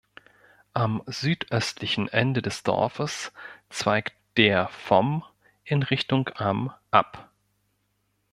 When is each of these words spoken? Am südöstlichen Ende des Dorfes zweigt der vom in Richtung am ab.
Am 0.73 1.03
südöstlichen 1.05 2.07
Ende 2.07 2.41
des 2.41 2.63
Dorfes 2.63 3.31
zweigt 3.69 4.15
der 4.35 4.67
vom 4.69 5.23
in 5.63 5.83
Richtung 5.83 6.27
am 6.33 6.73
ab. 6.89 7.29